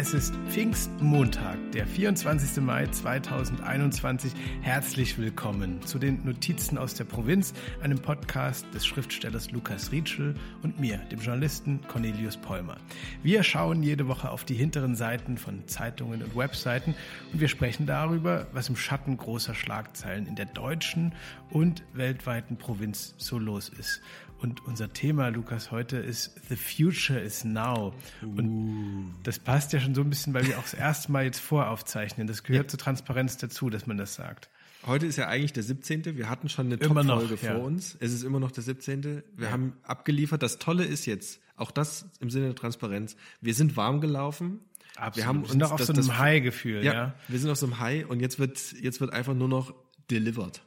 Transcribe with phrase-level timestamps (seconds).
[0.00, 2.62] Es ist Pfingstmontag, der 24.
[2.62, 4.32] Mai 2021.
[4.62, 10.80] Herzlich willkommen zu den Notizen aus der Provinz, einem Podcast des Schriftstellers Lukas Rietschel und
[10.80, 12.78] mir, dem Journalisten Cornelius Polmer.
[13.22, 16.94] Wir schauen jede Woche auf die hinteren Seiten von Zeitungen und Webseiten
[17.34, 21.12] und wir sprechen darüber, was im Schatten großer Schlagzeilen in der deutschen
[21.50, 24.00] und weltweiten Provinz so los ist.
[24.40, 27.92] Und unser Thema, Lukas, heute ist The Future is Now.
[28.22, 29.04] Und uh.
[29.22, 32.26] das passt ja schon so ein bisschen, weil wir auch das erste Mal jetzt voraufzeichnen.
[32.26, 32.68] Das gehört ja.
[32.68, 34.48] zur Transparenz dazu, dass man das sagt.
[34.86, 36.16] Heute ist ja eigentlich der 17.
[36.16, 37.54] Wir hatten schon eine Top-Folge ja.
[37.54, 37.98] vor uns.
[38.00, 39.02] Es ist immer noch der 17.
[39.04, 39.50] Wir ja.
[39.50, 40.42] haben abgeliefert.
[40.42, 44.60] Das Tolle ist jetzt, auch das im Sinne der Transparenz, wir sind warm gelaufen.
[44.96, 45.16] Absolut.
[45.16, 47.14] Wir haben uns sind auch auf das, so einem High-Gefühl, ja, ja.
[47.28, 49.74] Wir sind auf so einem High und jetzt wird, jetzt wird einfach nur noch
[50.10, 50.62] delivered.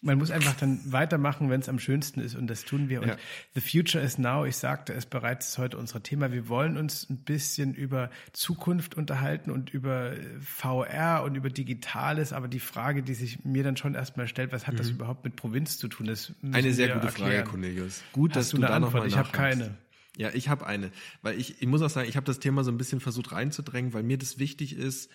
[0.00, 3.02] Man muss einfach dann weitermachen, wenn es am schönsten ist und das tun wir.
[3.02, 3.16] Und ja.
[3.54, 6.30] The Future is Now, ich sagte es bereits, heute unser Thema.
[6.30, 12.32] Wir wollen uns ein bisschen über Zukunft unterhalten und über VR und über Digitales.
[12.32, 14.78] Aber die Frage, die sich mir dann schon erstmal stellt, was hat mhm.
[14.78, 16.06] das überhaupt mit Provinz zu tun?
[16.06, 17.32] Das eine sehr gute erklären.
[17.32, 18.02] Frage, Cornelius.
[18.12, 19.76] Gut, Hast dass du, du da nochmal Ich habe keine.
[20.16, 20.90] Ja, ich habe eine,
[21.22, 23.92] weil ich, ich muss auch sagen, ich habe das Thema so ein bisschen versucht reinzudrängen,
[23.92, 25.10] weil mir das wichtig ist,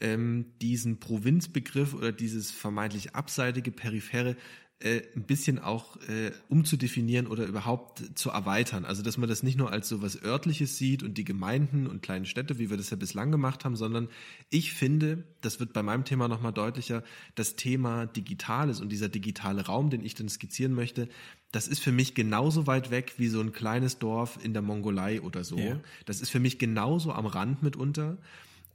[0.00, 4.36] ähm, diesen Provinzbegriff oder dieses vermeintlich abseitige, periphere
[4.80, 8.84] äh, ein bisschen auch äh, umzudefinieren oder überhaupt zu erweitern.
[8.84, 12.02] Also dass man das nicht nur als so was örtliches sieht und die Gemeinden und
[12.02, 14.08] kleinen Städte, wie wir das ja bislang gemacht haben, sondern
[14.50, 17.02] ich finde, das wird bei meinem Thema nochmal deutlicher,
[17.34, 21.08] das Thema Digitales und dieser digitale Raum, den ich dann skizzieren möchte,
[21.50, 25.22] das ist für mich genauso weit weg wie so ein kleines Dorf in der Mongolei
[25.22, 25.56] oder so.
[25.56, 25.80] Yeah.
[26.04, 28.18] Das ist für mich genauso am Rand mitunter.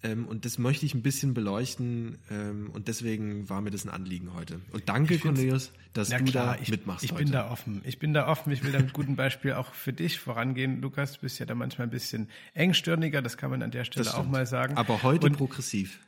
[0.01, 3.89] Ähm, und das möchte ich ein bisschen beleuchten ähm, und deswegen war mir das ein
[3.89, 4.61] Anliegen heute.
[4.71, 7.03] Und danke, Cornelius, dass du klar, da ich, mitmachst.
[7.03, 7.25] Ich heute.
[7.25, 7.81] bin da offen.
[7.83, 8.53] Ich bin da offen.
[8.53, 10.81] Ich will da mit gutem Beispiel auch für dich vorangehen.
[10.81, 14.13] Lukas, du bist ja da manchmal ein bisschen engstirniger, das kann man an der Stelle
[14.15, 14.77] auch mal sagen.
[14.77, 15.99] Aber heute und progressiv.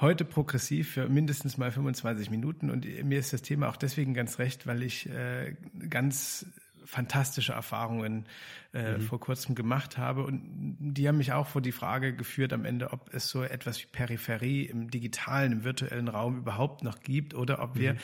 [0.00, 4.38] Heute progressiv für mindestens mal 25 Minuten und mir ist das Thema auch deswegen ganz
[4.38, 5.54] recht, weil ich äh,
[5.88, 6.46] ganz
[6.86, 8.26] fantastische Erfahrungen
[8.72, 9.00] äh, mhm.
[9.02, 10.24] vor kurzem gemacht habe.
[10.24, 13.82] Und die haben mich auch vor die Frage geführt am Ende, ob es so etwas
[13.82, 17.98] wie Peripherie im digitalen, im virtuellen Raum überhaupt noch gibt oder ob wir mhm.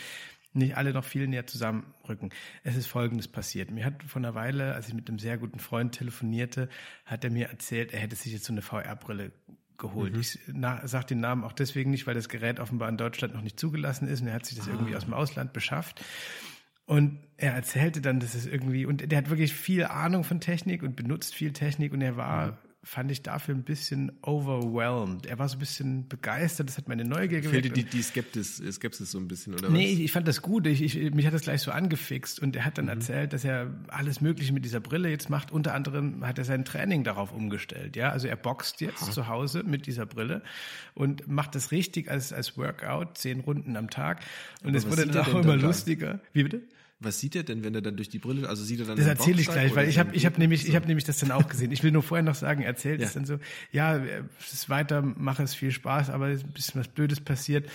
[0.54, 2.30] nicht alle noch viel näher zusammenrücken.
[2.64, 3.70] Es ist Folgendes passiert.
[3.70, 6.68] Mir hat vor einer Weile, als ich mit einem sehr guten Freund telefonierte,
[7.06, 9.32] hat er mir erzählt, er hätte sich jetzt so eine VR-Brille
[9.78, 10.14] geholt.
[10.14, 10.20] Mhm.
[10.20, 10.38] Ich
[10.84, 14.08] sage den Namen auch deswegen nicht, weil das Gerät offenbar in Deutschland noch nicht zugelassen
[14.08, 14.72] ist und er hat sich das ah.
[14.72, 16.02] irgendwie aus dem Ausland beschafft.
[16.92, 20.82] Und er erzählte dann, dass es irgendwie, und der hat wirklich viel Ahnung von Technik
[20.82, 22.56] und benutzt viel Technik und er war, mhm.
[22.82, 25.24] fand ich dafür ein bisschen overwhelmed.
[25.24, 27.64] Er war so ein bisschen begeistert, das hat meine Neugier geweckt.
[27.64, 29.98] Fehlte die, die Skeptis, Skepsis so ein bisschen, oder nee, was?
[29.98, 30.66] Nee, ich, fand das gut.
[30.66, 32.90] Ich, ich, mich hat das gleich so angefixt und er hat dann mhm.
[32.90, 35.50] erzählt, dass er alles Mögliche mit dieser Brille jetzt macht.
[35.50, 37.96] Unter anderem hat er sein Training darauf umgestellt.
[37.96, 39.12] Ja, also er boxt jetzt Aha.
[39.12, 40.42] zu Hause mit dieser Brille
[40.92, 44.20] und macht das richtig als, als Workout, zehn Runden am Tag.
[44.62, 46.20] Und es wurde dann auch immer lustiger.
[46.34, 46.60] Wie bitte?
[47.02, 49.06] Was sieht er denn, wenn er dann durch die Brille, also sieht er dann Das
[49.06, 50.68] erzähle ich gleich, weil ich habe ich hab nämlich, so.
[50.68, 51.72] ich habe nämlich das dann auch gesehen.
[51.72, 53.06] Ich will nur vorher noch sagen, erzählt ja.
[53.06, 53.38] es dann so,
[53.70, 53.98] ja,
[54.40, 57.68] es ist weiter, mache es viel Spaß, aber es ist ein bisschen was Blödes passiert.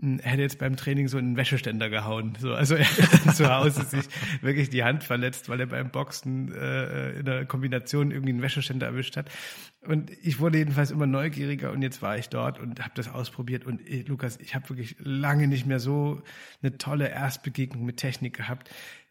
[0.00, 2.34] Hm, er hätte jetzt beim Training so einen Wäscheständer gehauen.
[2.38, 4.04] So, also er hat zu Hause sich
[4.40, 8.86] wirklich die Hand verletzt, weil er beim Boxen äh, in der Kombination irgendwie einen Wäscheständer
[8.86, 9.30] erwischt hat.
[9.84, 13.66] Und ich wurde jedenfalls immer neugieriger und jetzt war ich dort und habe das ausprobiert.
[13.66, 16.22] Und ich, Lukas, ich habe wirklich lange nicht mehr so
[16.62, 18.70] eine tolle Erstbegegnung mit Technik gehabt.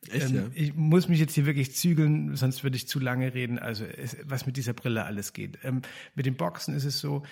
[0.09, 0.43] Echt, ähm, ja?
[0.53, 3.59] Ich muss mich jetzt hier wirklich zügeln, sonst würde ich zu lange reden.
[3.59, 5.59] Also es, was mit dieser Brille alles geht.
[5.63, 5.81] Ähm,
[6.15, 7.23] mit dem Boxen ist es so,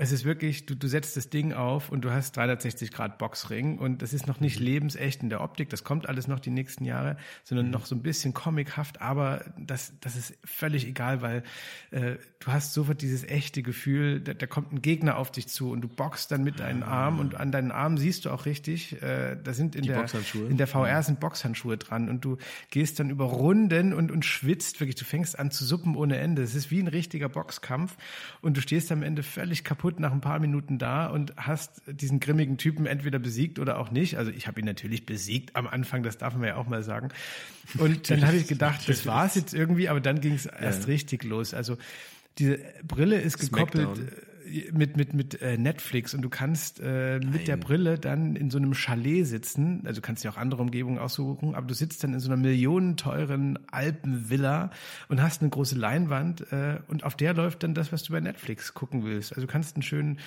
[0.00, 3.76] es ist wirklich, du, du setzt das Ding auf und du hast 360 Grad Boxring
[3.76, 4.64] und das ist noch nicht mhm.
[4.64, 7.72] lebensecht in der Optik, das kommt alles noch die nächsten Jahre, sondern mhm.
[7.72, 11.42] noch so ein bisschen comichaft, aber das, das ist völlig egal, weil
[11.90, 15.70] äh, du hast sofort dieses echte Gefühl, da, da kommt ein Gegner auf dich zu
[15.70, 17.04] und du boxst dann mit deinen ah.
[17.04, 20.06] Armen und an deinen Armen siehst du auch richtig, äh, da sind in der,
[20.48, 22.38] in der VR sind Boxhandschuhe dran und du
[22.70, 26.40] gehst dann über Runden und, und schwitzt wirklich, du fängst an zu suppen ohne Ende.
[26.40, 27.98] Es ist wie ein richtiger Boxkampf
[28.40, 31.82] und du stehst am Ende völlig kaputt kaputt nach ein paar Minuten da und hast
[31.86, 34.16] diesen grimmigen Typen entweder besiegt oder auch nicht.
[34.16, 37.08] Also ich habe ihn natürlich besiegt am Anfang, das darf man ja auch mal sagen.
[37.78, 40.86] Und dann habe ich gedacht, das war's jetzt irgendwie, aber dann ging es erst ja.
[40.86, 41.54] richtig los.
[41.54, 41.76] Also
[42.38, 43.96] diese Brille ist gekoppelt.
[43.96, 44.08] Smackdown
[44.72, 48.58] mit, mit, mit äh, Netflix und du kannst äh, mit der Brille dann in so
[48.58, 49.82] einem Chalet sitzen.
[49.84, 52.40] Also du kannst dir auch andere Umgebungen aussuchen, aber du sitzt dann in so einer
[52.40, 54.70] millionenteuren Alpenvilla
[55.08, 58.20] und hast eine große Leinwand äh, und auf der läuft dann das, was du bei
[58.20, 59.32] Netflix gucken willst.
[59.32, 60.18] Also du kannst einen schönen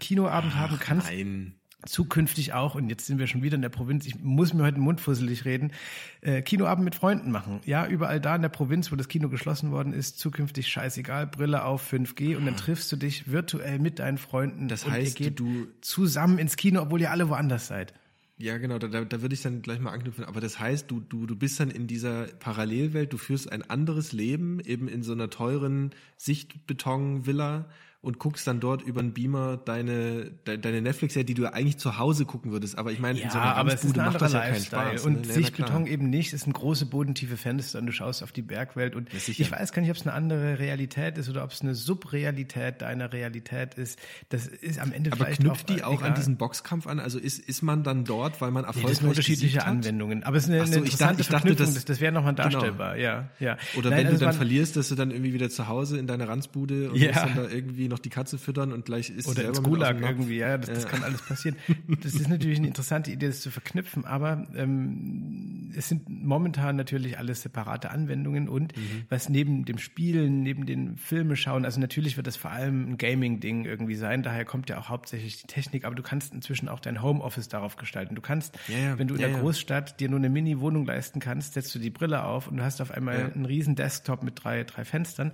[0.00, 3.68] Kinoabend Ach, haben, kannst nein zukünftig auch, und jetzt sind wir schon wieder in der
[3.68, 5.72] Provinz, ich muss mir heute den Mund fusselig reden,
[6.20, 7.60] äh, Kinoabend mit Freunden machen.
[7.64, 11.64] Ja, überall da in der Provinz, wo das Kino geschlossen worden ist, zukünftig scheißegal, Brille
[11.64, 14.68] auf 5G und dann triffst du dich virtuell mit deinen Freunden.
[14.68, 17.94] Das heißt, ihr geht du zusammen ins Kino, obwohl ihr alle woanders seid.
[18.40, 20.24] Ja, genau, da, da, da würde ich dann gleich mal anknüpfen.
[20.24, 24.12] Aber das heißt, du, du, du bist dann in dieser Parallelwelt, du führst ein anderes
[24.12, 27.68] Leben, eben in so einer teuren Sichtbeton-Villa
[28.00, 31.98] und guckst dann dort über einen Beamer deine, de, deine Netflix-Serie, die du eigentlich zu
[31.98, 32.78] Hause gucken würdest.
[32.78, 34.62] Aber ich meine, Ja, in so einer ist ein macht das ja keinen.
[34.62, 35.04] Spaß.
[35.04, 35.26] und ne?
[35.26, 36.32] Ja, Sichtbeton eben nicht.
[36.32, 38.94] Es sind große bodentiefe Fenster und du schaust auf die Bergwelt.
[38.94, 41.60] Und Ja, ich weiß gar nicht, ob es eine andere Realität ist oder ob es
[41.60, 43.98] eine Subrealität deiner Realität ist.
[44.28, 46.10] Das ist am Ende Aber vielleicht knüpft die auch egal.
[46.10, 47.00] an diesen Boxkampf an?
[47.00, 49.64] Also ist, ist man dann dort, weil man Nee, erfolgreich das sind unterschiedliche?
[49.64, 50.22] Anwendungen.
[50.22, 51.74] Aber es ist eine, so, eine ich interessante dachte- ich dachte, Verknüpfung.
[51.74, 52.48] das- das, wäre nochmal Genau.
[52.48, 52.96] darstellbar.
[52.96, 53.56] Ja, ja.
[53.76, 55.98] Oder Nein, wenn du also dann man- verlierst, dass du dann irgendwie wieder zu Hause
[55.98, 57.12] in deiner Ranzbude und Ja.
[57.12, 60.56] dann da irgendwie noch die Katze füttern und gleich ist Oder ins Gulag irgendwie, ja,
[60.58, 61.56] das, das kann alles passieren.
[62.02, 67.18] Das ist natürlich eine interessante Idee, das zu verknüpfen, aber ähm, es sind momentan natürlich
[67.18, 69.04] alles separate Anwendungen und Mhm.
[69.08, 72.98] was neben dem Spielen, neben den Filme schauen, also natürlich wird das vor allem ein
[72.98, 76.80] Gaming-Ding irgendwie sein, daher kommt ja auch hauptsächlich die Technik, aber du kannst inzwischen auch
[76.80, 78.14] dein Homeoffice darauf gestalten.
[78.14, 78.98] Du kannst, Ja, ja.
[78.98, 79.42] wenn du in Ja, der ja.
[79.42, 82.80] Großstadt dir nur eine Mini-Wohnung leisten kannst, setzt du die Brille auf und du hast
[82.80, 83.26] auf einmal Ja.
[83.28, 85.32] einen riesen Desktop mit drei, drei Fenstern.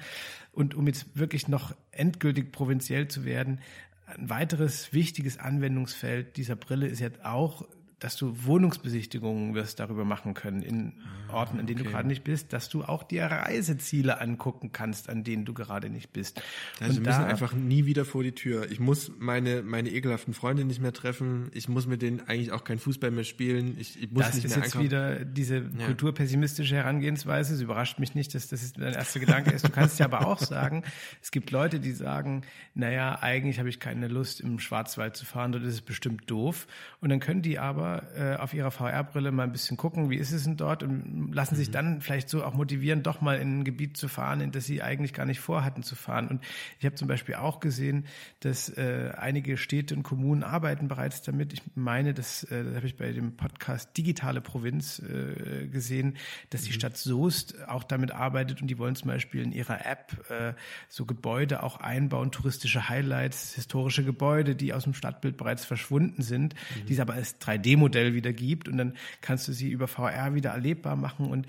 [0.54, 3.60] Und um jetzt wirklich noch endgültig provinziell zu werden,
[4.06, 7.66] ein weiteres wichtiges Anwendungsfeld dieser Brille ist jetzt auch,
[7.98, 10.92] dass du Wohnungsbesichtigungen wirst darüber machen können in
[11.32, 11.92] Orten, an denen du okay.
[11.92, 16.12] gerade nicht bist, dass du auch dir Reiseziele angucken kannst, an denen du gerade nicht
[16.12, 16.42] bist.
[16.80, 18.70] Also wir müssen da- einfach nie wieder vor die Tür.
[18.70, 21.50] Ich muss meine, meine ekelhaften Freunde nicht mehr treffen.
[21.54, 23.76] Ich muss mit denen eigentlich auch kein Fußball mehr spielen.
[23.78, 24.84] Ich, ich muss Das nicht ist mehr jetzt einkaufen.
[24.84, 27.54] wieder diese kulturpessimistische Herangehensweise.
[27.54, 29.64] Es überrascht mich nicht, dass das dein erster Gedanke ist.
[29.66, 30.82] Du kannst ja aber auch sagen,
[31.22, 32.42] es gibt Leute, die sagen,
[32.74, 36.66] naja, eigentlich habe ich keine Lust, im Schwarzwald zu fahren, dort ist es bestimmt doof.
[37.00, 40.32] Und dann können die aber äh, auf ihrer VR-Brille mal ein bisschen gucken, wie ist
[40.32, 41.58] es denn dort und lassen Mhm.
[41.58, 44.64] sich dann vielleicht so auch motivieren, doch mal in ein Gebiet zu fahren, in das
[44.66, 46.28] sie eigentlich gar nicht vorhatten zu fahren.
[46.28, 46.44] Und
[46.78, 48.06] ich habe zum Beispiel auch gesehen,
[48.40, 51.52] dass äh, einige Städte und Kommunen arbeiten bereits damit.
[51.52, 56.16] Ich meine, das, äh, das habe ich bei dem Podcast Digitale Provinz äh, gesehen,
[56.50, 60.30] dass die Stadt Soest auch damit arbeitet und die wollen zum Beispiel in ihrer App
[60.30, 60.54] äh,
[60.88, 66.54] so Gebäude auch einbauen, touristische Highlights, historische Gebäude, die aus dem Stadtbild bereits verschwunden sind,
[66.88, 67.38] die es aber als
[67.76, 71.46] 3D-Modell wieder gibt und dann kannst du sie über VR wieder erlebbar machen und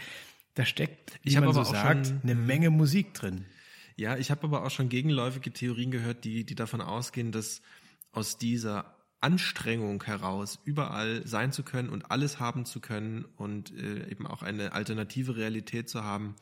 [0.56, 3.46] da steckt, wie Ich man so sagt, schon- eine Menge Musik drin.
[3.98, 7.62] Ja, ich habe aber auch schon gegenläufige Theorien gehört, die, die davon ausgehen, dass
[8.12, 14.10] aus dieser Anstrengung heraus, überall sein zu können und alles haben zu können und äh,
[14.10, 16.36] eben auch eine alternative Realität zu haben,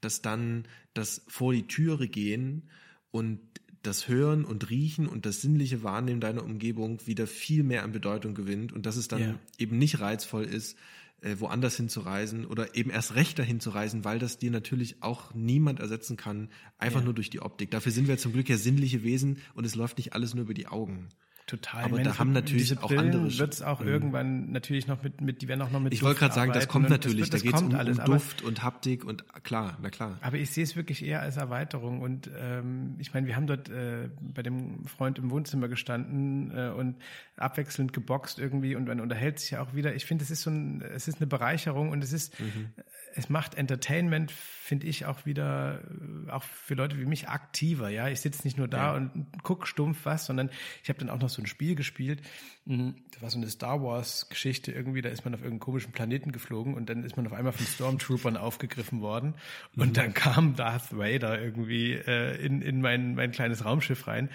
[0.00, 2.70] dass dann das vor die Türe gehen
[3.10, 3.40] und
[3.82, 8.34] das Hören und Riechen und das sinnliche Wahrnehmen deiner Umgebung wieder viel mehr an Bedeutung
[8.34, 9.38] gewinnt und dass es dann Ja.
[9.58, 10.76] eben nicht reizvoll ist,
[11.20, 15.34] äh, woanders hinzureisen oder eben erst recht dahin zu reisen, weil das dir natürlich auch
[15.34, 16.48] niemand ersetzen kann,
[16.78, 17.70] einfach nur durch die Optik.
[17.70, 20.54] Dafür sind wir zum Glück ja sinnliche Wesen und es läuft nicht alles nur über
[20.54, 21.08] die Augen.
[21.48, 21.82] Total.
[21.84, 25.20] Aber da haben natürlich diese auch Brillen andere wird es auch irgendwann natürlich noch mit,
[25.22, 27.38] mit, die werden auch noch mit Ich wollte gerade sagen, das kommt natürlich, wird- da
[27.38, 30.18] geht es um, alles, um aber- Duft und Haptik und klar, na klar.
[30.20, 32.02] Aber ich sehe es wirklich eher als Erweiterung.
[32.02, 36.68] Und ähm, ich meine, wir haben dort äh, bei dem Freund im Wohnzimmer gestanden äh,
[36.68, 36.96] und
[37.38, 39.94] abwechselnd geboxt irgendwie und man unterhält sich ja auch wieder.
[39.94, 42.66] Ich finde, es ist so ein, es ist eine Bereicherung und es ist, Mhm.
[43.14, 45.80] es macht Entertainment, finde ich, auch wieder,
[46.26, 47.88] äh, auch für Leute wie mich aktiver.
[47.88, 50.50] Ja, ich sitze nicht nur da und guck stumpf was, sondern
[50.82, 52.22] ich habe dann auch noch so ein Spiel gespielt.
[52.64, 52.96] Mhm.
[53.12, 55.02] Das war so eine Star Wars Geschichte irgendwie.
[55.02, 57.66] Da ist man auf irgendeinen komischen Planeten geflogen und dann ist man auf einmal von
[57.66, 59.34] Stormtroopern aufgegriffen worden
[59.76, 64.30] und dann kam Darth Vader irgendwie äh, in, in mein, mein kleines Raumschiff rein.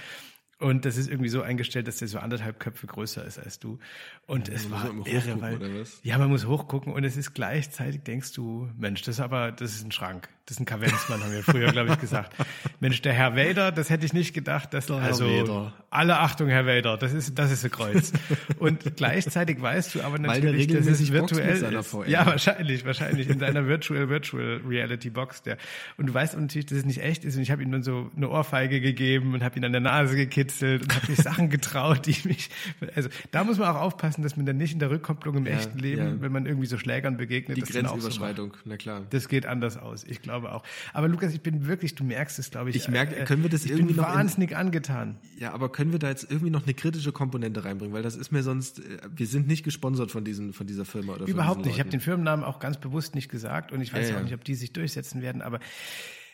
[0.63, 3.79] Und das ist irgendwie so eingestellt, dass der so anderthalb Köpfe größer ist als du.
[4.27, 8.31] Und es muss war irre, weil, ja, man muss hochgucken und es ist gleichzeitig, denkst
[8.31, 10.29] du, Mensch, das ist aber, das ist ein Schrank.
[10.45, 12.33] Das ist ein Kavenzmann, haben wir früher, glaube ich, gesagt.
[12.79, 15.73] Mensch, der Herr Vader, das hätte ich nicht gedacht, dass, Herr also, Vader.
[15.93, 18.11] Alle Achtung, Herr Vader, das ist, das ist ein Kreuz.
[18.59, 21.95] Und gleichzeitig weißt du aber natürlich, dass es virtuell ist.
[22.07, 25.57] Ja, wahrscheinlich, wahrscheinlich in seiner Virtual, Virtual Reality Box, der.
[25.97, 28.09] Und du weißt natürlich, dass es nicht echt ist und ich habe ihm dann so
[28.15, 32.05] eine Ohrfeige gegeben und habe ihn an der Nase gekitzelt und habe mich Sachen getraut,
[32.05, 32.49] die mich,
[32.95, 35.53] also da muss man auch aufpassen, dass man dann nicht in der Rückkopplung im Ja,
[35.53, 36.21] echten Leben, ja.
[36.21, 37.73] wenn man irgendwie so Schlägern begegnet, Die auch so.
[37.79, 39.01] Grenzüberschreitung, na klar.
[39.09, 40.63] Das geht anders aus, ich glaube auch.
[40.93, 42.75] Aber Lukas, ich bin wirklich, du merkst es, glaube ich.
[42.75, 45.17] Ich merke, äh, können wir das ich irgendwie bin noch in- wahnsinnig angetan.
[45.37, 47.93] Ja, aber können wir da jetzt irgendwie noch eine kritische Komponente reinbringen?
[47.93, 51.13] Weil das ist mir sonst, äh, wir sind nicht gesponsert von diesen, von dieser Firma
[51.13, 51.67] oder Überhaupt nicht.
[51.67, 54.19] Ich diesen habe den Firmennamen auch ganz bewusst nicht gesagt und ich weiß Ja, auch
[54.19, 54.23] ja.
[54.23, 55.59] nicht, ob die sich durchsetzen werden, aber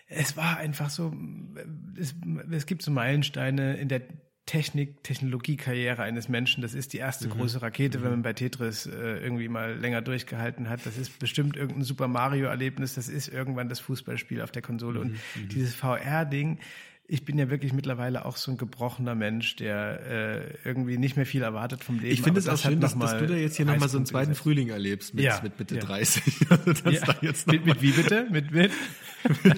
[0.07, 1.13] es war einfach so,
[1.99, 2.15] es,
[2.49, 4.01] es gibt so Meilensteine in der
[4.49, 6.63] Technik, Technologiekarriere eines Menschen.
[6.63, 7.33] Das ist die erste mhm.
[7.33, 8.03] große Rakete, mhm.
[8.03, 10.83] wenn man bei Tetris äh, irgendwie mal länger durchgehalten hat.
[10.87, 12.95] Das ist bestimmt irgendein Super Mario-Erlebnis.
[12.95, 15.01] Das ist irgendwann das Fußballspiel auf der Konsole.
[15.01, 15.49] Und mhm.
[15.49, 16.57] dieses VR-Ding,
[17.11, 21.25] ich bin ja wirklich mittlerweile auch so ein gebrochener Mensch, der äh, irgendwie nicht mehr
[21.25, 22.13] viel erwartet vom Leben.
[22.13, 24.29] Ich finde es auch schön, dass, dass, du da jetzt hier nochmal so einen zweiten
[24.29, 24.43] gesetzt.
[24.43, 25.81] Frühling erlebst mit, ja, mit Mitte ja.
[25.81, 26.23] 30.
[26.49, 27.01] Also ja.
[27.47, 28.27] mit, mit wie bitte?
[28.29, 28.71] Mit, mit?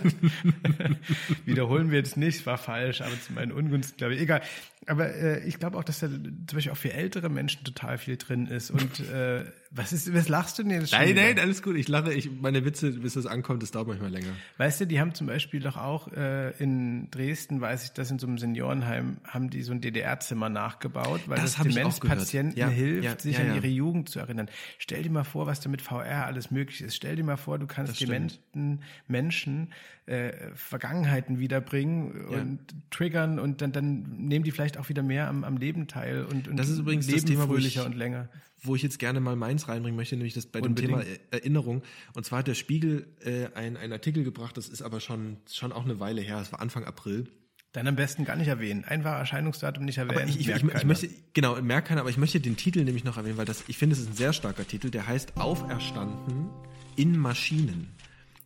[1.45, 4.21] Wiederholen wir jetzt nicht, war falsch, aber zu meinen Ungunsten, glaube ich.
[4.21, 4.41] Egal.
[4.87, 8.17] Aber äh, ich glaube auch, dass da zum Beispiel auch für ältere Menschen total viel
[8.17, 8.71] drin ist.
[8.71, 10.99] Und äh, was ist, was lachst du denn jetzt schon?
[10.99, 11.75] Nein, nein, alles gut.
[11.75, 14.31] Ich lache, ich, meine Witze, bis das ankommt, das dauert manchmal länger.
[14.57, 18.17] Weißt du, die haben zum Beispiel doch auch äh, in Dresden, weiß ich, dass in
[18.17, 23.03] so einem Seniorenheim haben die so ein DDR-Zimmer nachgebaut, weil das, das Demenzpatienten ja, hilft,
[23.03, 24.49] ja, sich ja, an ihre Jugend zu erinnern.
[24.79, 26.95] Stell dir mal vor, was da mit VR alles möglich ist.
[26.95, 29.71] Stell dir mal vor, du kannst dementen Menschen
[30.07, 32.59] äh, Vergangenheiten wiederbringen und
[32.89, 36.47] triggern und dann, dann nehmen die vielleicht auch wieder mehr am, am Leben teil und,
[36.47, 38.29] und das ist übrigens leben das Thema, fröhlicher ich, und länger.
[38.63, 40.91] Wo ich jetzt gerne mal meins reinbringen möchte, nämlich das bei Unbedingt.
[40.91, 41.81] dem Thema Erinnerung.
[42.13, 45.71] Und zwar hat der Spiegel äh, ein, ein Artikel gebracht, das ist aber schon, schon
[45.71, 47.27] auch eine Weile her, es war Anfang April.
[47.71, 48.83] Dann am besten gar nicht erwähnen.
[48.83, 50.27] Einfach Erscheinungsdatum nicht erwähnen.
[50.27, 53.17] ich, ich, ich, ich, möchte, genau, merkt keiner, aber ich möchte den Titel nämlich noch
[53.17, 56.49] erwähnen, weil das, ich finde, es ist ein sehr starker Titel, der heißt Auferstanden
[56.97, 57.95] in Maschinen.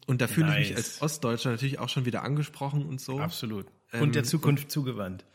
[0.05, 0.62] Und da fühle nice.
[0.62, 3.20] ich mich als Ostdeutscher natürlich auch schon wieder angesprochen und so.
[3.20, 3.65] Absolut.
[3.94, 5.25] Und ähm, der Zukunft und zugewandt.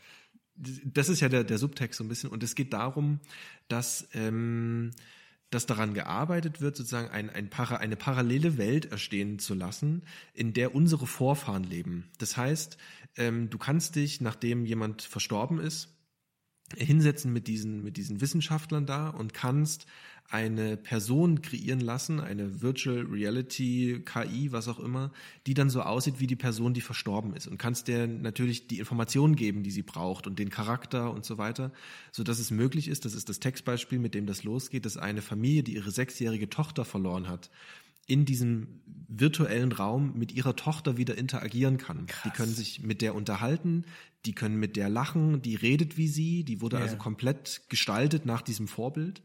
[0.85, 2.29] Das ist ja der, der Subtext so ein bisschen.
[2.29, 3.19] Und es geht darum,
[3.67, 4.91] dass, ähm,
[5.49, 10.03] dass daran gearbeitet wird, sozusagen ein, ein Para, eine parallele Welt erstehen zu lassen,
[10.33, 12.09] in der unsere Vorfahren leben.
[12.19, 12.77] Das heißt,
[13.17, 15.89] ähm, du kannst dich, nachdem jemand verstorben ist,
[16.77, 19.85] hinsetzen mit diesen, mit diesen Wissenschaftlern da und kannst
[20.31, 25.11] eine Person kreieren lassen, eine Virtual Reality, KI, was auch immer,
[25.45, 28.79] die dann so aussieht wie die Person, die verstorben ist und kannst der natürlich die
[28.79, 31.73] Informationen geben, die sie braucht und den Charakter und so weiter,
[32.13, 35.21] so dass es möglich ist, das ist das Textbeispiel, mit dem das losgeht, dass eine
[35.21, 37.49] Familie, die ihre sechsjährige Tochter verloren hat,
[38.07, 42.07] in diesem virtuellen Raum mit ihrer Tochter wieder interagieren kann.
[42.07, 42.23] Krass.
[42.23, 43.83] Die können sich mit der unterhalten,
[44.25, 46.85] die können mit der lachen, die redet wie sie, die wurde yeah.
[46.85, 49.21] also komplett gestaltet nach diesem Vorbild.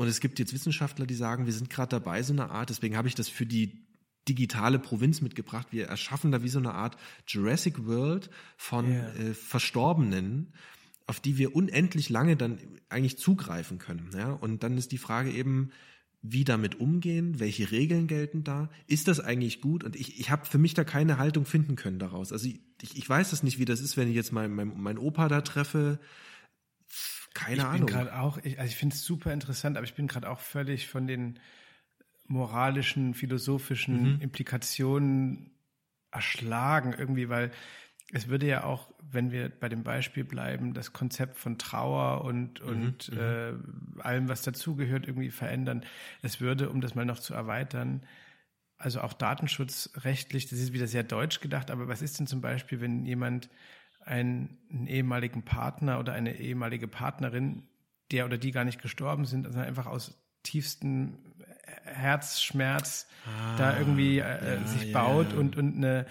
[0.00, 2.96] Und es gibt jetzt Wissenschaftler, die sagen, wir sind gerade dabei, so eine Art, deswegen
[2.96, 3.84] habe ich das für die
[4.26, 5.66] digitale Provinz mitgebracht.
[5.72, 9.14] Wir erschaffen da wie so eine Art Jurassic World von yeah.
[9.16, 10.54] äh, Verstorbenen,
[11.06, 12.56] auf die wir unendlich lange dann
[12.88, 14.08] eigentlich zugreifen können.
[14.16, 14.32] Ja?
[14.32, 15.70] Und dann ist die Frage eben,
[16.22, 19.84] wie damit umgehen, welche Regeln gelten da, ist das eigentlich gut?
[19.84, 22.32] Und ich, ich habe für mich da keine Haltung finden können daraus.
[22.32, 24.96] Also ich, ich weiß das nicht, wie das ist, wenn ich jetzt meinen mein, mein
[24.96, 25.98] Opa da treffe,
[27.34, 27.74] keine ich Ahnung.
[27.74, 30.28] Ich bin gerade auch, ich, also ich finde es super interessant, aber ich bin gerade
[30.28, 31.38] auch völlig von den
[32.26, 34.20] moralischen, philosophischen mhm.
[34.20, 35.50] Implikationen
[36.10, 37.50] erschlagen irgendwie, weil
[38.12, 42.60] es würde ja auch, wenn wir bei dem Beispiel bleiben, das Konzept von Trauer und,
[42.60, 43.18] mhm, und mhm.
[43.18, 45.84] äh, allem, was dazugehört, irgendwie verändern.
[46.22, 48.02] Es würde, um das mal noch zu erweitern,
[48.78, 52.80] also auch datenschutzrechtlich, das ist wieder sehr deutsch gedacht, aber was ist denn zum Beispiel,
[52.80, 53.50] wenn jemand
[54.04, 57.64] einen, ehemaligen Partner oder eine ehemalige Partnerin,
[58.12, 61.18] der oder die gar nicht gestorben sind, sondern einfach aus tiefstem
[61.84, 65.38] Herzschmerz ah, da irgendwie äh, ja, sich baut ja.
[65.38, 66.06] und und eine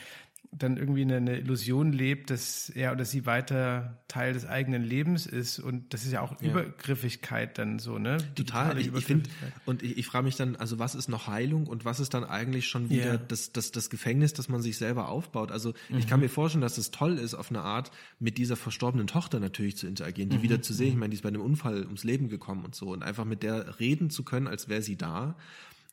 [0.52, 5.28] dann irgendwie eine, eine, Illusion lebt, dass er oder sie weiter Teil des eigenen Lebens
[5.28, 6.50] ist und das ist ja auch ja.
[6.50, 8.18] Übergriffigkeit dann so, ne?
[8.34, 8.80] Total.
[8.80, 9.30] Ich, ich finde
[9.68, 12.24] und ich, ich frage mich dann, also was ist noch Heilung und was ist dann
[12.24, 13.18] eigentlich schon wieder yeah.
[13.18, 15.52] das, das, das Gefängnis, das man sich selber aufbaut?
[15.52, 16.00] Also mhm.
[16.00, 19.40] ich kann mir vorstellen, dass es toll ist, auf eine Art mit dieser verstorbenen Tochter
[19.40, 20.44] natürlich zu interagieren, die mhm.
[20.44, 20.88] wieder zu sehen.
[20.88, 21.00] Ich mhm.
[21.02, 23.80] meine, die ist bei einem Unfall ums Leben gekommen und so und einfach mit der
[23.80, 25.36] reden zu können, als wäre sie da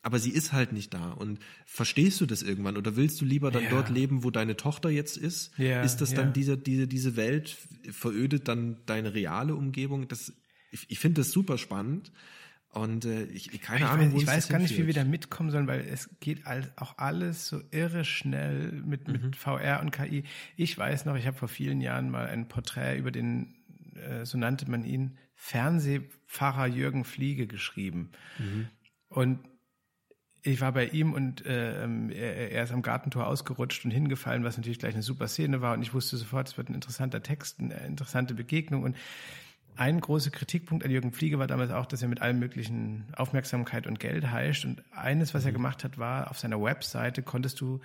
[0.06, 1.10] aber sie ist halt nicht da.
[1.10, 2.76] Und verstehst du das irgendwann?
[2.76, 3.70] Oder willst du lieber dann ja.
[3.70, 5.50] dort leben, wo deine Tochter jetzt ist?
[5.58, 6.18] Ja, ist das ja.
[6.18, 7.56] dann diese, diese, diese Welt,
[7.90, 10.06] verödet dann deine reale Umgebung?
[10.06, 10.32] Das,
[10.70, 12.12] ich, ich finde das super spannend.
[12.70, 15.50] Und äh, ich, keine ich Ahnung, wo Ich weiß gar nicht, wie wir da mitkommen
[15.50, 16.46] sollen, weil es geht
[16.76, 19.32] auch alles so irre schnell mit, mit mhm.
[19.32, 20.22] VR und KI.
[20.54, 23.56] Ich weiß noch, ich habe vor vielen Jahren mal ein Porträt über den,
[23.96, 28.12] äh, so nannte man ihn, Fernsehpfarrer Jürgen Fliege geschrieben.
[28.38, 28.68] Mhm.
[29.08, 29.40] Und
[30.46, 34.44] ich war bei ihm und äh, ähm, er, er, ist am Gartentor ausgerutscht und hingefallen,
[34.44, 35.74] was natürlich gleich eine super Szene war.
[35.74, 38.84] Und ich wusste sofort, es wird ein interessanter Text, eine interessante Begegnung.
[38.84, 38.96] Und
[39.76, 43.86] ein großer Kritikpunkt an Jürgen Fliege war damals auch, dass er mit allem möglichen Aufmerksamkeit
[43.86, 44.64] und Geld heischt.
[44.64, 45.56] Und eines, was er mhm.
[45.56, 47.80] gemacht hat, war, auf seiner Webseite konntest du,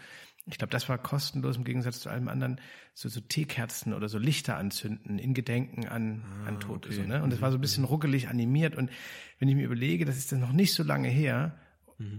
[0.45, 2.61] ich glaube, das war kostenlos im Gegensatz zu allem anderen,
[2.93, 6.89] so, so Teekerzen oder so Lichter anzünden in Gedenken an, ah, an Tote.
[6.89, 7.01] Okay.
[7.01, 7.23] So, ne?
[7.23, 7.89] Und das war so ein bisschen mhm.
[7.89, 8.75] ruckelig animiert.
[8.75, 8.91] Und
[9.39, 11.55] wenn ich mir überlege, das ist dann noch nicht so lange her,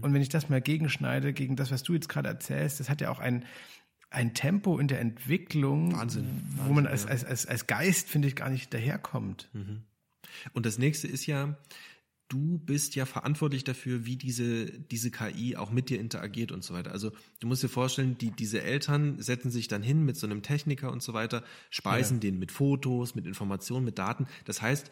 [0.01, 3.01] und wenn ich das mal gegenschneide, gegen das, was du jetzt gerade erzählst, das hat
[3.01, 3.45] ja auch ein,
[4.09, 6.25] ein Tempo in der Entwicklung, Wahnsinn,
[6.55, 9.49] wo Wahnsinn, man als, als, als, als Geist, finde ich, gar nicht daherkommt.
[10.53, 11.57] Und das nächste ist ja,
[12.29, 16.73] du bist ja verantwortlich dafür, wie diese, diese KI auch mit dir interagiert und so
[16.73, 16.91] weiter.
[16.91, 20.41] Also du musst dir vorstellen, die, diese Eltern setzen sich dann hin mit so einem
[20.41, 22.21] Techniker und so weiter, speisen Ja.
[22.21, 24.25] den mit Fotos, mit Informationen, mit Daten.
[24.45, 24.89] Das heißt,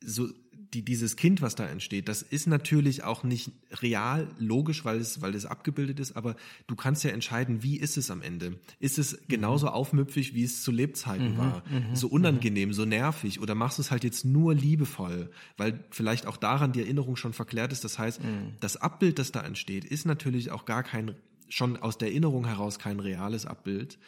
[0.00, 0.28] so
[0.74, 5.22] die, dieses Kind, was da entsteht, das ist natürlich auch nicht real, logisch, weil es,
[5.22, 6.36] weil es abgebildet ist, aber
[6.66, 8.58] du kannst ja entscheiden, wie ist es am Ende?
[8.78, 11.62] Ist es genauso aufmüpfig, wie es zu Lebzeiten war?
[11.94, 13.40] So unangenehm, so nervig?
[13.40, 17.32] Oder machst du es halt jetzt nur liebevoll, weil vielleicht auch daran die Erinnerung schon
[17.32, 17.84] verklärt ist?
[17.84, 18.20] Das heißt,
[18.60, 21.14] das Abbild, das da entsteht, ist natürlich auch gar kein,
[21.48, 23.98] schon aus der Erinnerung heraus kein reales Abbild.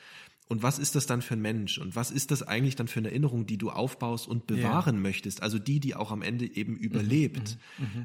[0.50, 1.78] Und was ist das dann für ein Mensch?
[1.78, 5.44] Und was ist das eigentlich dann für eine Erinnerung, die du aufbaust und bewahren möchtest?
[5.44, 7.56] Also die, die auch am Ende eben überlebt.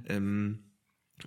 [0.08, 0.60] Ähm,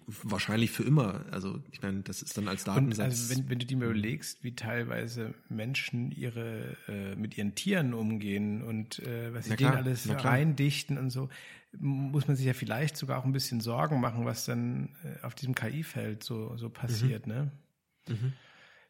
[0.07, 1.25] wahrscheinlich für immer.
[1.33, 3.05] Also ich meine, das ist dann als Und Datensatz.
[3.05, 7.95] also wenn, wenn du dir mal überlegst, wie teilweise Menschen ihre äh, mit ihren Tieren
[7.95, 11.31] umgehen und äh, was sie denen alles reindichten und so,
[11.73, 15.35] muss man sich ja vielleicht sogar auch ein bisschen Sorgen machen, was dann äh, auf
[15.35, 17.51] diesem KI-Feld so, so passiert, ne?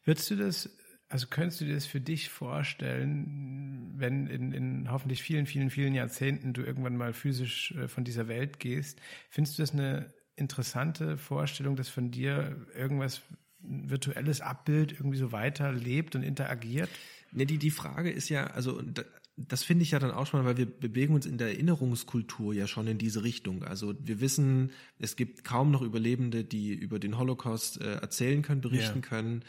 [0.05, 0.69] Würdest du das,
[1.09, 5.95] also könntest du dir das für dich vorstellen, wenn in, in hoffentlich vielen, vielen, vielen
[5.95, 11.17] Jahrzehnten du irgendwann mal physisch äh, von dieser Welt gehst, findest du das eine interessante
[11.17, 13.21] Vorstellung, dass von dir irgendwas
[13.61, 16.89] ein virtuelles Abbild irgendwie so weiterlebt und interagiert?
[17.31, 19.03] Ne, die, die Frage ist ja, also da-
[19.35, 22.67] das finde ich ja dann auch schon, weil wir bewegen uns in der Erinnerungskultur ja
[22.67, 23.63] schon in diese Richtung.
[23.63, 28.59] Also wir wissen, es gibt kaum noch Überlebende, die über den Holocaust äh, erzählen können,
[28.59, 29.07] berichten Ja.
[29.07, 29.45] können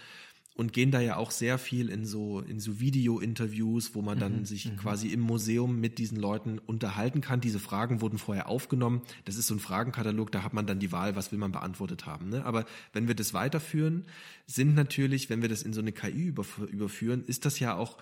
[0.61, 4.45] und gehen da ja auch sehr viel in so in so Video-Interviews, wo man dann
[4.45, 7.40] sich quasi im Museum mit diesen Leuten unterhalten kann.
[7.40, 9.00] Diese Fragen wurden vorher aufgenommen.
[9.25, 12.05] Das ist so ein Fragenkatalog, da hat man dann die Wahl, was will man beantwortet
[12.05, 12.29] haben.
[12.29, 12.45] Ne?
[12.45, 14.05] Aber wenn wir das weiterführen,
[14.47, 17.97] sind natürlich, wenn wir das in so eine KI überf- überführen, ist das ja auch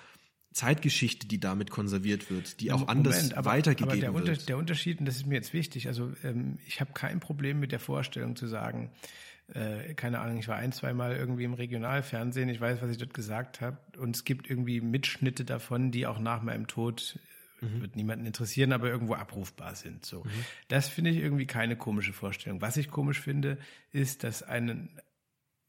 [0.53, 4.49] Zeitgeschichte, die damit konserviert wird, die auch Moment, anders aber, weitergegeben aber der, Unter, wird.
[4.49, 7.71] der Unterschied, und das ist mir jetzt wichtig, also ähm, ich habe kein Problem mit
[7.71, 8.91] der Vorstellung zu sagen,
[9.55, 12.99] äh, keine Ahnung, ich war ein, zwei Mal irgendwie im Regionalfernsehen, ich weiß, was ich
[12.99, 17.19] dort gesagt habe, und es gibt irgendwie Mitschnitte davon, die auch nach meinem Tod
[17.61, 17.81] Mhm.
[17.81, 20.07] wird niemanden interessieren, aber irgendwo abrufbar sind.
[20.07, 20.25] So,
[20.69, 22.61] das finde ich irgendwie keine komische Vorstellung.
[22.61, 23.59] Was ich komisch finde,
[23.91, 24.91] ist, dass einen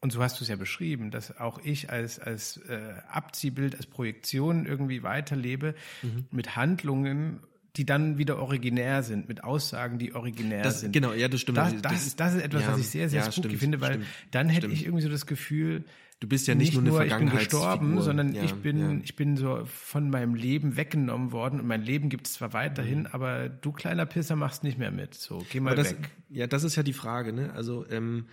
[0.02, 3.86] und so hast du es ja beschrieben, dass auch ich als, als äh, Abziehbild, als
[3.86, 6.28] Projektion irgendwie weiterlebe Mhm.
[6.32, 7.42] mit Handlungen,
[7.76, 10.92] die dann wieder originär sind, mit Aussagen, die originär Das, sind.
[10.92, 11.58] genau, ja, das stimmt.
[11.58, 13.82] Das, das, ist, das ist etwas, ja, was ich sehr, sehr ja, spooky stimmt, finde,
[13.82, 14.74] weil stimmt, dann hätte stimmt.
[14.74, 15.84] ich irgendwie so das Gefühl,
[16.22, 19.38] Du bist ja nicht, nur eine ich bin gestorben, sondern ja, ich bin, ich bin
[19.38, 23.72] so von meinem Leben weggenommen worden und mein Leben gibt es zwar weiterhin, aber du
[23.72, 25.14] kleiner Pisser machst nicht mehr mit.
[25.14, 25.78] So, geh mal Mhm.
[25.78, 26.10] Das, weg.
[26.30, 27.54] ja, das ist ja die Frage, ne?
[27.54, 28.26] Also ähm,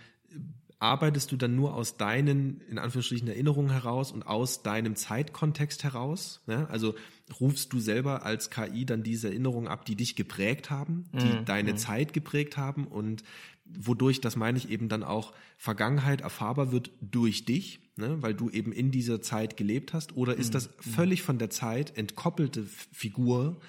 [0.80, 6.42] arbeitest du dann nur aus deinen, in Anführungsstrichen, Erinnerungen heraus und aus deinem Zeitkontext heraus?
[6.48, 6.68] Ne?
[6.70, 6.96] Also
[7.40, 11.74] rufst du selber als KI dann diese Erinnerungen ab, die dich geprägt haben, die deine
[11.74, 13.24] Zeit geprägt haben und
[13.64, 18.22] wodurch, das meine ich eben dann auch, Vergangenheit erfahrbar wird durch dich, ne?
[18.22, 20.16] weil du eben in dieser Zeit gelebt hast?
[20.16, 23.60] Oder ist das völlig von der Zeit entkoppelte Figur,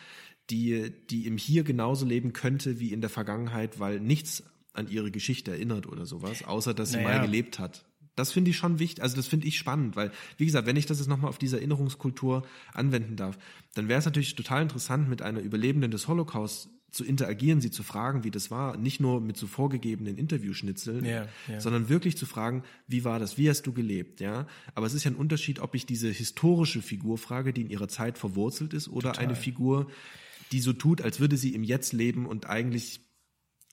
[0.52, 4.44] die, die im Hier genauso leben könnte wie in der Vergangenheit, weil nichts
[4.74, 7.18] an ihre Geschichte erinnert oder sowas, außer dass sie Naja.
[7.18, 7.84] mal gelebt hat.
[8.18, 10.88] Das finde ich schon wichtig, also das finde ich spannend, weil, wie gesagt, wenn ich
[10.88, 13.38] das jetzt nochmal auf diese Erinnerungskultur anwenden darf,
[13.76, 17.84] dann wäre es natürlich total interessant, mit einer Überlebenden des Holocaust zu interagieren, sie zu
[17.84, 21.60] fragen, wie das war, nicht nur mit so vorgegebenen Interviewschnitzeln, Ja, ja.
[21.60, 24.48] sondern wirklich zu fragen, wie war das, wie hast du gelebt, ja?
[24.74, 27.88] Aber es ist ja ein Unterschied, ob ich diese historische Figur frage, die in ihrer
[27.88, 29.92] Zeit verwurzelt ist, oder eine Figur,
[30.52, 33.02] die so tut, als würde sie im Jetzt leben und eigentlich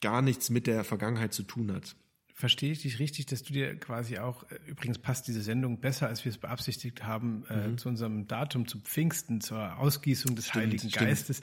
[0.02, 1.96] gar nichts mit der Vergangenheit zu tun hat.
[2.36, 6.08] Verstehe ich dich richtig, dass du dir quasi auch, äh, übrigens passt diese Sendung besser,
[6.08, 10.86] als wir es beabsichtigt haben, äh, zu unserem Datum, zu Pfingsten, zur Ausgießung des Heiligen
[10.86, 10.90] Mhm.
[10.90, 11.06] stimmt.
[11.06, 11.40] Geistes.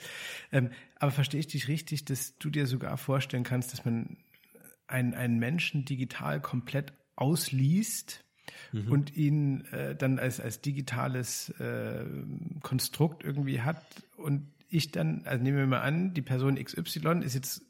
[0.52, 4.18] Ähm, aber verstehe ich dich richtig, dass du dir sogar vorstellen kannst, dass man
[4.86, 8.22] einen, einen Menschen digital komplett ausliest
[8.72, 8.92] Mhm.
[8.92, 12.04] und ihn äh, dann als, als digitales äh,
[12.60, 13.82] Konstrukt irgendwie hat
[14.18, 17.62] und ich dann, also nehmen wir mal an, die Person XY ist jetzt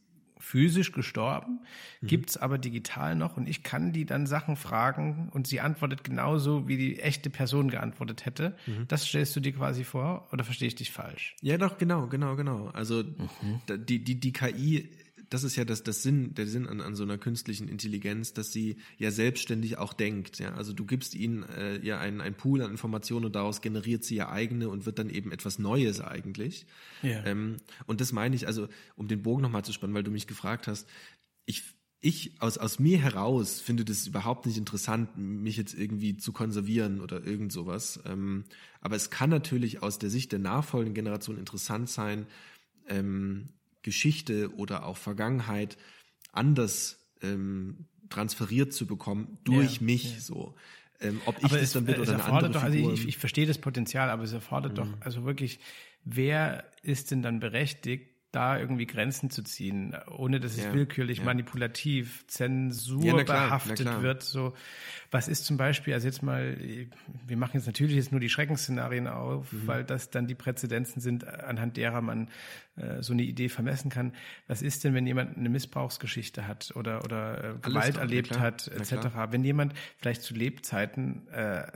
[0.42, 1.60] physisch gestorben,
[2.00, 2.06] Mhm.
[2.08, 6.66] gibt's aber digital noch und ich kann die dann Sachen fragen und sie antwortet genauso,
[6.68, 8.56] wie die echte Person geantwortet hätte.
[8.66, 8.86] Mhm.
[8.88, 11.36] Das stellst du dir quasi vor oder verstehe ich dich falsch?
[11.42, 12.66] Ja, doch, genau, genau, genau.
[12.74, 13.60] Also Mhm.
[13.86, 14.88] die, die, die KI,
[15.32, 18.52] das ist ja das, das Sinn, der Sinn an, an so einer künstlichen Intelligenz, dass
[18.52, 20.38] sie ja selbstständig auch denkt.
[20.38, 20.54] Ja?
[20.54, 24.16] Also du gibst ihnen äh, ja einen, einen Pool an Informationen und daraus generiert sie
[24.16, 26.66] ja eigene und wird dann eben etwas Neues eigentlich.
[27.02, 27.24] Ja.
[27.24, 30.26] Ähm, und das meine ich, also um den Bogen nochmal zu spannen, weil du mich
[30.26, 30.86] gefragt hast,
[31.46, 31.62] ich
[32.04, 37.00] ich aus, aus mir heraus finde das überhaupt nicht interessant, mich jetzt irgendwie zu konservieren
[37.00, 38.00] oder irgend sowas.
[38.04, 38.44] Ähm,
[38.80, 42.26] aber es kann natürlich aus der Sicht der nachfolgenden Generation interessant sein,
[42.88, 43.50] ähm,
[43.82, 45.76] Geschichte oder auch Vergangenheit
[46.32, 50.20] anders ähm, transferiert zu bekommen durch ja, mich ja.
[50.20, 50.54] so.
[51.00, 53.18] Ähm, ob ich aber das es, dann bin oder eine andere doch, also ich, ich
[53.18, 54.76] verstehe das Potenzial, aber es erfordert mhm.
[54.76, 55.58] doch, also wirklich,
[56.04, 61.18] wer ist denn dann berechtigt, da irgendwie Grenzen zu ziehen, ohne dass es ja, willkürlich,
[61.18, 61.24] ja.
[61.24, 64.22] manipulativ, Zensur ja, wird.
[64.22, 64.54] So,
[65.10, 66.56] was ist zum Beispiel, also jetzt mal,
[67.26, 69.66] wir machen jetzt natürlich jetzt nur die Schreckensszenarien auf, mhm.
[69.66, 72.28] weil das dann die Präzedenzen sind, anhand derer man
[72.76, 74.14] äh, so eine Idee vermessen kann.
[74.46, 79.08] Was ist denn, wenn jemand eine Missbrauchsgeschichte hat oder oder äh, Gewalt erlebt hat, etc.
[79.28, 81.66] Wenn jemand vielleicht zu Lebzeiten äh,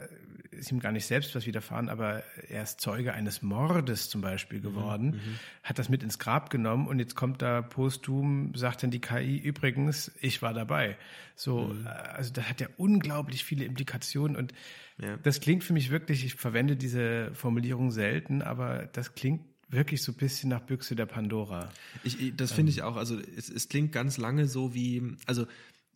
[0.50, 4.60] ist ihm gar nicht selbst was widerfahren, aber er ist Zeuge eines Mordes zum Beispiel
[4.60, 5.38] geworden, mhm.
[5.62, 9.36] hat das mit ins Grab genommen und jetzt kommt da posthum, sagt dann die KI
[9.36, 10.96] übrigens, ich war dabei.
[11.34, 11.86] So, mhm.
[11.86, 14.52] also das hat ja unglaublich viele Implikationen und
[14.98, 15.16] ja.
[15.18, 20.12] das klingt für mich wirklich, ich verwende diese Formulierung selten, aber das klingt wirklich so
[20.12, 21.70] ein bisschen nach Büchse der Pandora.
[22.04, 22.84] Ich, das finde ich ähm.
[22.84, 25.46] auch, also es, es klingt ganz lange so wie, also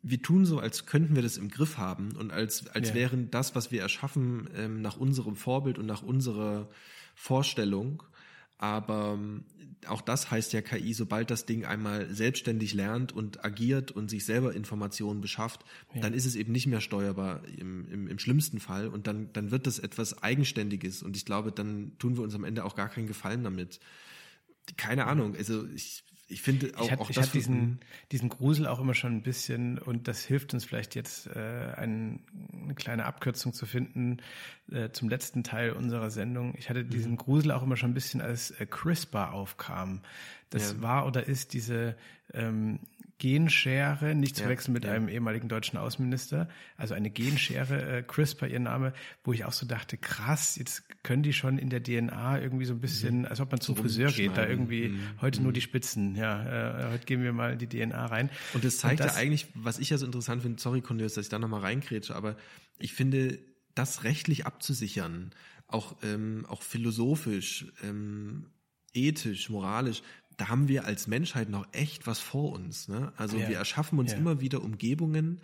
[0.03, 2.95] wir tun so, als könnten wir das im Griff haben und als, als ja.
[2.95, 6.69] wären das, was wir erschaffen, ähm, nach unserem Vorbild und nach unserer
[7.15, 8.03] Vorstellung.
[8.57, 9.45] Aber ähm,
[9.87, 14.25] auch das heißt ja KI, sobald das Ding einmal selbstständig lernt und agiert und sich
[14.25, 16.03] selber Informationen beschafft, ja.
[16.03, 19.51] dann ist es eben nicht mehr steuerbar im, im, im schlimmsten Fall und dann, dann
[19.51, 22.89] wird das etwas Eigenständiges und ich glaube, dann tun wir uns am Ende auch gar
[22.89, 23.81] keinen Gefallen damit.
[24.77, 27.81] Keine Ahnung, also ich ich finde auch, ich hatte, auch ich das diesen,
[28.13, 32.21] diesen Grusel auch immer schon ein bisschen und das hilft uns vielleicht jetzt äh, ein,
[32.53, 34.19] eine kleine Abkürzung zu finden
[34.71, 36.55] äh, zum letzten Teil unserer Sendung.
[36.57, 37.17] Ich hatte diesen mhm.
[37.17, 40.01] Grusel auch immer schon ein bisschen, als äh, CRISPR aufkam.
[40.51, 40.83] Das ja.
[40.83, 41.97] war oder ist diese
[42.33, 42.79] ähm,
[43.21, 44.93] Genschere, nicht zu ja, wechseln mit ja.
[44.93, 49.67] einem ehemaligen deutschen Außenminister, also eine Genschere, äh, CRISPR ihr Name, wo ich auch so
[49.67, 53.25] dachte, krass, jetzt können die schon in der DNA irgendwie so ein bisschen, mhm.
[53.27, 55.01] als ob man zum Friseur geht, da irgendwie mhm.
[55.21, 55.45] heute mhm.
[55.45, 58.31] nur die Spitzen, ja, äh, heute gehen wir mal die DNA rein.
[58.55, 61.13] Und das zeigt Und das, ja eigentlich, was ich ja so interessant finde, sorry Cornelius,
[61.13, 62.37] dass ich da nochmal reinkrätsche, aber
[62.79, 63.39] ich finde,
[63.75, 65.33] das rechtlich abzusichern,
[65.67, 68.47] auch, ähm, auch philosophisch, ähm,
[68.95, 70.03] ethisch, moralisch,
[70.41, 72.89] da haben wir als Menschheit noch echt was vor uns.
[72.89, 73.13] Ne?
[73.19, 73.51] Also ja.
[73.51, 74.19] wir erschaffen uns ja.
[74.19, 75.43] immer wieder Umgebungen,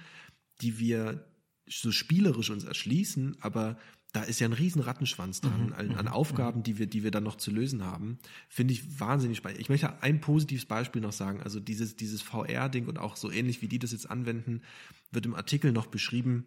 [0.62, 1.26] die wir
[1.68, 3.76] so spielerisch uns erschließen, aber
[4.14, 5.72] da ist ja ein riesen Rattenschwanz dran mhm.
[5.74, 6.12] an, an, mhm.
[6.12, 8.18] Aufgaben, die wir, die wir dann noch zu lösen haben.
[8.48, 9.60] Finde ich wahnsinnig spannend.
[9.60, 11.42] Ich möchte ein positives Beispiel noch sagen.
[11.42, 14.62] Also dieses, dieses VR-Ding und auch so ähnlich wie die das jetzt anwenden,
[15.10, 16.46] wird im Artikel noch beschrieben,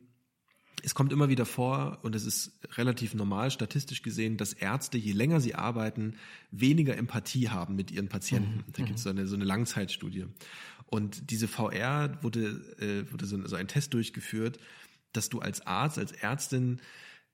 [0.83, 5.11] es kommt immer wieder vor, und es ist relativ normal statistisch gesehen, dass Ärzte, je
[5.11, 6.15] länger sie arbeiten,
[6.51, 8.63] weniger Empathie haben mit ihren Patienten.
[8.67, 8.73] Mhm.
[8.73, 10.25] Da gibt es so eine, so eine Langzeitstudie.
[10.85, 12.47] Und diese VR wurde,
[12.79, 14.59] äh, wurde so, so ein Test durchgeführt,
[15.13, 16.81] dass du als Arzt, als Ärztin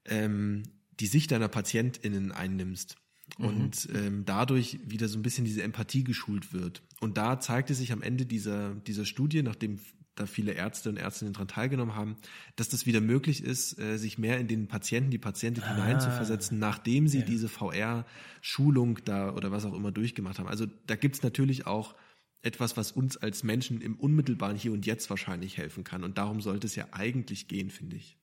[0.06, 0.64] ähm,
[1.00, 2.98] die Sicht deiner PatientInnen einnimmst
[3.38, 3.96] und mhm.
[3.96, 6.84] ähm, dadurch wieder so ein bisschen diese Empathie geschult wird.
[7.00, 9.80] Und da zeigte sich am Ende dieser, dieser Studie, nachdem
[10.15, 12.15] da viele Ärzte und Ärztinnen daran teilgenommen haben,
[12.56, 15.75] dass das wieder möglich ist, äh, sich mehr in den Patienten, die Patientin ah.
[15.75, 17.25] hineinzuversetzen, nachdem sie ja.
[17.25, 20.47] diese VR-Schulung da oder was auch immer durchgemacht haben.
[20.47, 21.95] Also da gibt's natürlich auch
[22.41, 26.04] etwas, was uns als Menschen im unmittelbaren Hier und Jetzt wahrscheinlich helfen kann.
[26.04, 28.17] Und darum sollte es ja eigentlich gehen, finde ich.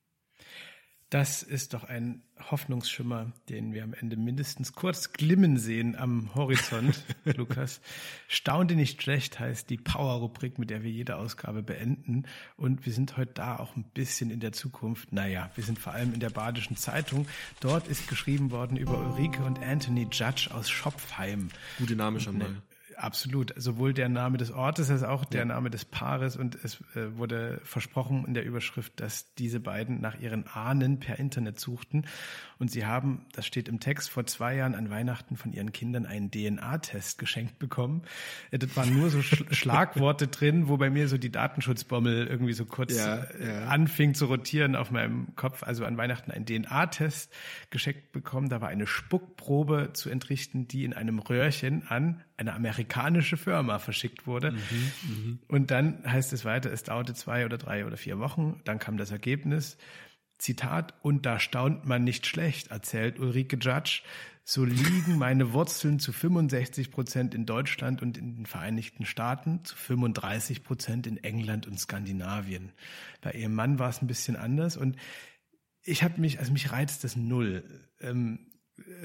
[1.13, 7.03] Das ist doch ein Hoffnungsschimmer, den wir am Ende mindestens kurz glimmen sehen am Horizont,
[7.37, 7.81] Lukas.
[8.27, 12.23] Staunte nicht schlecht heißt die Power-Rubrik, mit der wir jede Ausgabe beenden.
[12.57, 15.13] Und wir sind heute da auch ein bisschen in der Zukunft.
[15.13, 17.27] Naja, wir sind vor allem in der Badischen Zeitung.
[17.59, 21.49] Dort ist geschrieben worden über Ulrike und Anthony Judge aus Schopfheim.
[21.77, 22.55] Gute Name schon mal.
[23.03, 23.53] Absolut.
[23.57, 25.45] Sowohl der Name des Ortes als auch der ja.
[25.45, 26.37] Name des Paares.
[26.37, 31.19] Und es äh, wurde versprochen in der Überschrift, dass diese beiden nach ihren Ahnen per
[31.19, 32.05] Internet suchten.
[32.59, 36.05] Und sie haben, das steht im Text, vor zwei Jahren an Weihnachten von ihren Kindern
[36.05, 38.03] einen DNA-Test geschenkt bekommen.
[38.51, 42.53] Äh, das waren nur so Sch Schlagworte drin, wo bei mir so die Datenschutzbommel irgendwie
[42.53, 43.65] so kurz ja, äh, ja.
[43.65, 45.63] anfing zu rotieren auf meinem Kopf.
[45.63, 47.33] Also an Weihnachten einen DNA-Test
[47.69, 48.47] geschenkt bekommen.
[48.47, 54.25] Da war eine Spuckprobe zu entrichten, die in einem Röhrchen an eine amerikanische Firma verschickt
[54.25, 54.51] wurde.
[54.51, 55.37] Mhm, mh.
[55.47, 58.61] Und dann heißt es weiter, es dauerte zwei oder drei oder vier Wochen.
[58.65, 59.77] Dann kam das Ergebnis.
[60.39, 64.01] Zitat, und da staunt man nicht schlecht, erzählt Ulrike Judge.
[64.43, 69.75] So liegen meine Wurzeln zu 65 Prozent in Deutschland und in den Vereinigten Staaten, zu
[69.77, 72.73] 35 Prozent in England und Skandinavien.
[73.21, 74.97] Bei ihrem Mann war es ein bisschen anders und
[75.81, 77.63] ich habe mich, also mich reizt das null.
[78.01, 78.47] Ähm,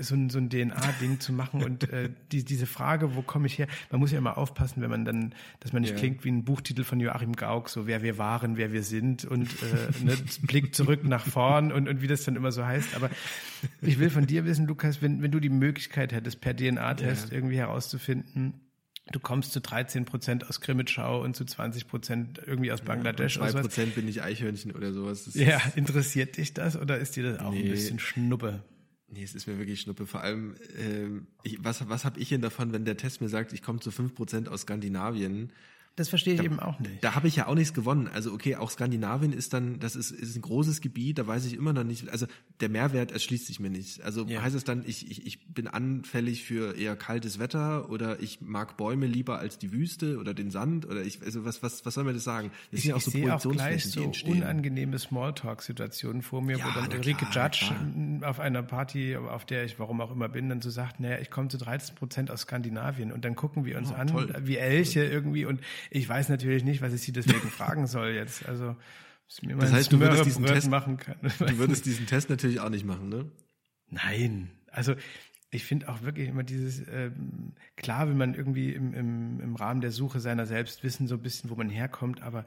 [0.00, 3.58] so ein, so ein DNA-Ding zu machen und äh, die, diese Frage, wo komme ich
[3.58, 3.66] her?
[3.90, 5.98] Man muss ja immer aufpassen, wenn man dann, dass man nicht ja.
[5.98, 9.48] klingt wie ein Buchtitel von Joachim Gauck, so wer wir waren, wer wir sind und
[9.62, 12.94] äh, ne, Blick zurück nach vorn und, und wie das dann immer so heißt.
[12.96, 13.10] Aber
[13.82, 17.34] ich will von dir wissen, Lukas, wenn, wenn du die Möglichkeit hättest, per DNA-Test ja.
[17.34, 18.54] irgendwie herauszufinden,
[19.12, 23.36] du kommst zu 13 Prozent aus Krimitschau und zu 20 Prozent irgendwie aus Bangladesch.
[23.36, 25.24] Ja, 2 Prozent bin ich Eichhörnchen oder sowas.
[25.24, 27.64] Das ja, interessiert dich das oder ist dir das auch nee.
[27.64, 28.62] ein bisschen Schnuppe?
[29.10, 30.06] Nee, es ist mir wirklich Schnuppe.
[30.06, 33.52] Vor allem, äh, ich, was, was habe ich denn davon, wenn der Test mir sagt,
[33.52, 35.50] ich komme zu fünf Prozent aus Skandinavien?
[35.98, 37.02] Das verstehe ich da, eben auch nicht.
[37.02, 38.08] Da habe ich ja auch nichts gewonnen.
[38.12, 41.54] Also okay, auch Skandinavien ist dann, das ist, ist ein großes Gebiet, da weiß ich
[41.54, 42.26] immer noch nicht, also
[42.60, 44.02] der Mehrwert erschließt sich mir nicht.
[44.02, 44.42] Also ja.
[44.42, 48.76] heißt es dann, ich, ich, ich bin anfällig für eher kaltes Wetter oder ich mag
[48.76, 52.04] Bäume lieber als die Wüste oder den Sand oder ich, also was, was, was soll
[52.04, 52.50] mir das sagen?
[52.70, 54.32] Das ich, sind ja auch so Projektionsflächen, so die entstehen.
[54.34, 58.30] unangenehme Smalltalk-Situationen vor mir, ja, wo dann Ulrike klar, Judge klar.
[58.30, 61.30] auf einer Party, auf der ich warum auch immer bin, dann so sagt, naja, ich
[61.30, 64.34] komme zu 13 Prozent aus Skandinavien und dann gucken wir uns oh, an, toll.
[64.42, 68.46] wie Elche irgendwie und ich weiß natürlich nicht, was ich sie deswegen fragen soll jetzt.
[68.48, 68.76] Also
[69.42, 71.16] das heißt, du würdest diesen Test machen kann.
[71.38, 73.30] Du würdest diesen Test natürlich auch nicht machen, ne?
[73.90, 74.94] Nein, also
[75.50, 79.80] ich finde auch wirklich immer dieses, ähm, klar will man irgendwie im, im, im Rahmen
[79.80, 82.44] der Suche seiner selbst wissen, so ein bisschen, wo man herkommt, aber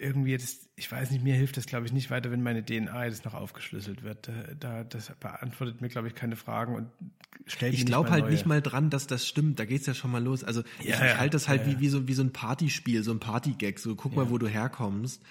[0.00, 3.04] irgendwie jetzt, ich weiß nicht, mir hilft das, glaube ich, nicht weiter, wenn meine DNA
[3.04, 4.28] jetzt noch aufgeschlüsselt wird.
[4.28, 6.90] Da, da das beantwortet mir, glaube ich, keine Fragen und
[7.46, 8.32] stellt Ich glaube halt neue.
[8.32, 9.58] nicht mal dran, dass das stimmt.
[9.58, 10.42] Da geht's ja schon mal los.
[10.42, 13.02] Also ja, ich, ich halte das halt ja, wie, wie, so, wie so ein Partyspiel,
[13.02, 13.78] so ein Partygag.
[13.78, 15.22] So guck mal, wo du herkommst.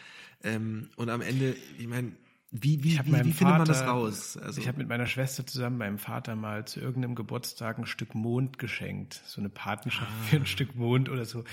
[0.44, 2.12] Ähm, und am Ende, ich meine,
[2.52, 4.38] wie, wie, wie, wie findet man das raus?
[4.38, 8.16] Also, ich habe mit meiner Schwester zusammen meinem Vater mal zu irgendeinem Geburtstag ein Stück
[8.16, 9.22] Mond geschenkt.
[9.26, 10.24] So eine Patenschaft ah.
[10.30, 11.44] für ein Stück Mond oder so.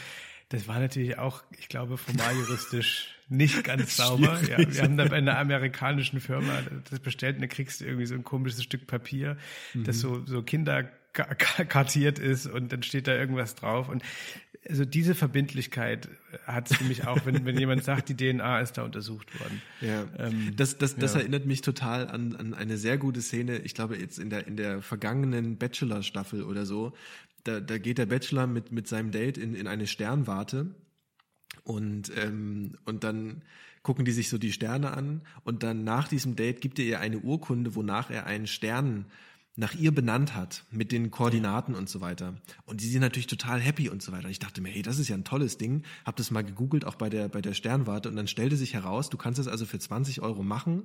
[0.49, 4.41] Das war natürlich auch, ich glaube, formal juristisch nicht ganz sauber.
[4.49, 8.07] Ja, wir haben da bei einer amerikanischen Firma das bestellt und da kriegst du irgendwie
[8.07, 9.37] so ein komisches Stück Papier,
[9.75, 9.85] mhm.
[9.85, 14.03] das so, so Kinder kartiert ist und dann steht da irgendwas drauf und
[14.69, 16.09] also diese Verbindlichkeit
[16.45, 19.63] hat es für mich auch, wenn, wenn jemand sagt, die DNA ist da untersucht worden.
[19.81, 21.21] Ja, ähm, das, das, das ja.
[21.21, 24.57] erinnert mich total an, an eine sehr gute Szene, ich glaube jetzt in der, in
[24.57, 26.93] der vergangenen Bachelor-Staffel oder so,
[27.47, 30.75] da, da geht der Bachelor mit, mit seinem Date in, in eine Sternwarte
[31.65, 33.43] und, ähm, und dann
[33.83, 37.01] gucken die sich so die Sterne an und dann nach diesem Date gibt er ihr
[37.01, 39.07] eine Urkunde, wonach er einen Stern
[39.57, 42.35] nach ihr benannt hat, mit den Koordinaten und so weiter.
[42.67, 44.29] Und die sind natürlich total happy und so weiter.
[44.29, 45.83] Ich dachte mir, hey, das ist ja ein tolles Ding.
[46.05, 48.11] Hab das mal gegoogelt, auch bei der, bei der Sternwarte.
[48.11, 50.85] Und dann stellte sich heraus, du kannst es also für 20 Euro machen,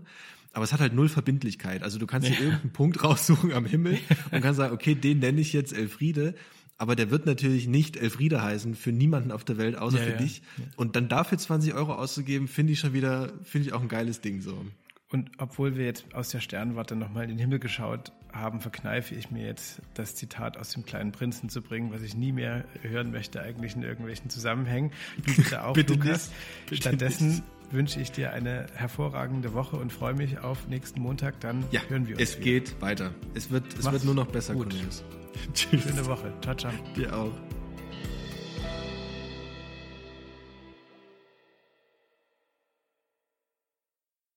[0.53, 1.83] aber es hat halt null Verbindlichkeit.
[1.83, 3.97] Also du kannst dir irgendeinen Punkt raussuchen am Himmel
[4.31, 6.33] und kannst sagen, okay, den nenne ich jetzt Elfriede.
[6.77, 10.11] Aber der wird natürlich nicht Elfriede heißen für niemanden auf der Welt, außer ja, für
[10.11, 10.17] ja.
[10.17, 10.41] dich.
[10.77, 14.21] Und dann dafür 20 Euro auszugeben, finde ich schon wieder, finde ich auch ein geiles
[14.21, 14.65] Ding so.
[15.11, 19.31] Und obwohl wir jetzt aus der Sternwarte nochmal in den Himmel geschaut haben, verkneife ich
[19.31, 23.11] mir jetzt das Zitat aus dem kleinen Prinzen zu bringen, was ich nie mehr hören
[23.11, 24.91] möchte, eigentlich in irgendwelchen Zusammenhängen.
[25.25, 26.31] Du bitte auch, bitte Lukas.
[26.69, 27.43] Bitte Stattdessen nicht.
[27.71, 31.39] wünsche ich dir eine hervorragende Woche und freue mich auf nächsten Montag.
[31.39, 32.23] Dann ja, hören wir uns.
[32.23, 32.43] Es wieder.
[32.45, 33.13] geht weiter.
[33.33, 34.73] Es wird, es wird nur noch besser, gut.
[35.53, 35.83] Tschüss.
[35.83, 36.33] Schöne Woche.
[36.41, 36.71] Ciao, ciao.
[36.95, 37.60] Dir auch.